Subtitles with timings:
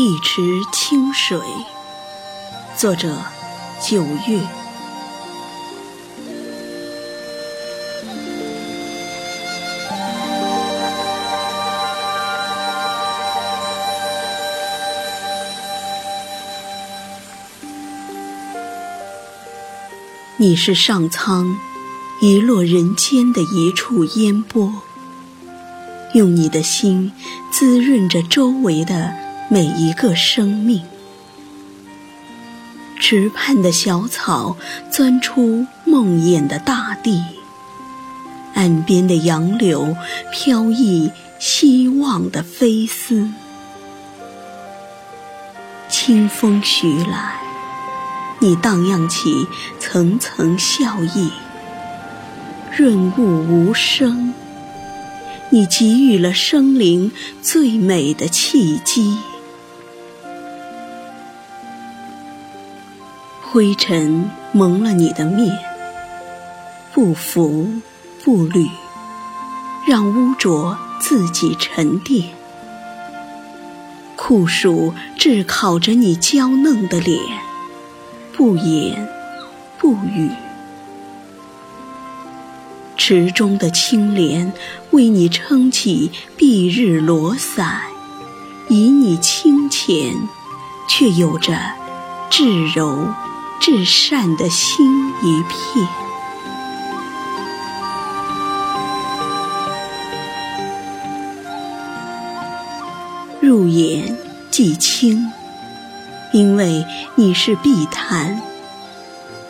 [0.00, 1.40] 一池清水，
[2.76, 3.20] 作者
[3.82, 4.40] 九月。
[20.36, 21.58] 你是上苍
[22.20, 24.72] 遗落人间的一处烟波，
[26.14, 27.10] 用你的心
[27.50, 29.12] 滋润着周围的
[29.50, 30.82] 每一个生命。
[33.00, 34.56] 池畔的小草
[34.90, 37.24] 钻出梦魇的大地，
[38.54, 39.96] 岸边的杨柳
[40.30, 43.30] 飘逸希望的飞丝。
[45.88, 47.40] 清风徐来。
[48.40, 49.48] 你荡漾起
[49.80, 51.32] 层层笑意，
[52.76, 54.32] 润物无声。
[55.50, 57.10] 你给予了生灵
[57.42, 59.16] 最美的契机。
[63.50, 65.58] 灰尘蒙了你的面，
[66.92, 67.66] 不浮
[68.22, 68.68] 不履，
[69.86, 72.28] 让污浊自己沉淀。
[74.16, 77.18] 酷暑炙烤着你娇嫩的脸。
[78.36, 79.08] 不言
[79.78, 80.30] 不语，
[82.98, 84.52] 池中的青莲
[84.90, 87.80] 为你撑起蔽日罗伞，
[88.68, 90.14] 以你清浅，
[90.86, 91.58] 却有着
[92.28, 93.08] 至柔
[93.60, 95.88] 至善的心一片。
[103.40, 104.16] 入眼
[104.50, 105.32] 即清。
[106.30, 108.38] 因为你是碧潭，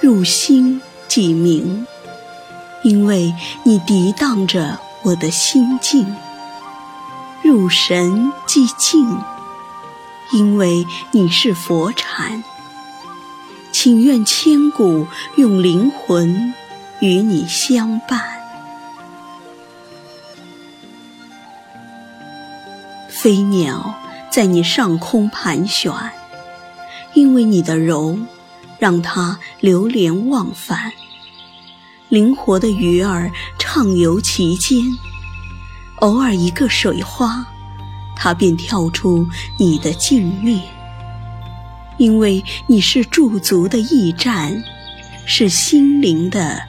[0.00, 1.86] 入心即明；
[2.82, 3.32] 因为
[3.62, 6.16] 你涤荡着我的心境，
[7.44, 9.06] 入神即静；
[10.32, 12.42] 因为你是佛禅，
[13.84, 15.06] 请愿千古
[15.36, 16.54] 用灵魂
[17.00, 18.18] 与你相伴。
[23.10, 23.94] 飞鸟
[24.30, 25.92] 在你上空盘旋。
[27.12, 28.18] 因为你的柔，
[28.78, 30.90] 让它流连忘返；
[32.08, 34.78] 灵活的鱼儿畅游其间，
[35.96, 37.44] 偶尔一个水花，
[38.16, 39.28] 它便跳出
[39.58, 40.62] 你的镜面。
[41.96, 44.62] 因为你是驻足的驿站，
[45.26, 46.60] 是心灵的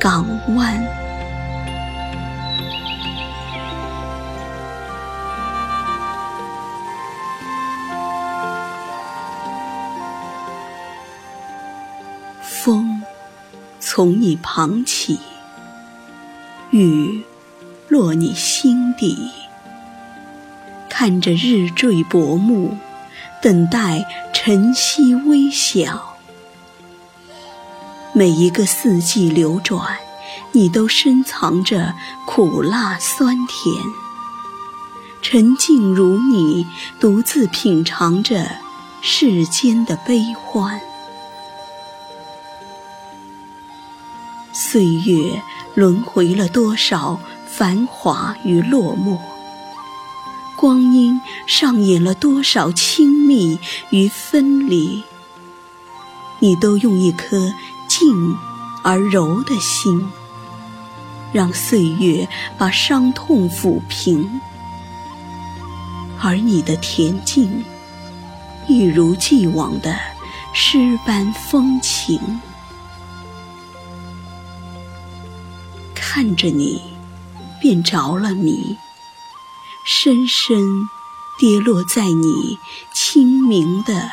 [0.00, 0.84] 港湾。
[12.42, 13.02] 风
[13.80, 15.18] 从你旁起，
[16.70, 17.24] 雨
[17.88, 19.30] 落你心底。
[20.88, 22.76] 看着日坠薄暮，
[23.40, 24.06] 等待
[24.44, 26.16] 晨曦微小。
[28.12, 29.96] 每一个四季流转，
[30.50, 31.94] 你都深藏着
[32.26, 33.72] 苦辣酸甜。
[35.22, 36.66] 沉静如你，
[36.98, 38.44] 独自品尝着
[39.00, 40.80] 世间的悲欢。
[44.52, 45.40] 岁月
[45.76, 49.20] 轮回了多少繁华与落寞，
[50.62, 53.58] 光阴上演了多少亲密
[53.90, 55.02] 与分离，
[56.38, 57.52] 你都用一颗
[57.88, 58.36] 静
[58.84, 60.08] 而柔的心，
[61.32, 64.40] 让岁月把伤痛抚平，
[66.20, 67.64] 而你的恬静，
[68.68, 69.98] 一如既往的
[70.54, 72.40] 诗般风情。
[75.92, 76.80] 看着你，
[77.60, 78.76] 便着了迷，
[79.84, 80.88] 深深
[81.38, 82.58] 跌落在你
[82.92, 84.10] 清明的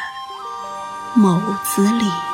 [1.15, 2.28] 眸子里。